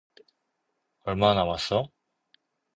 [1.05, 1.91] 얼마나 남았어?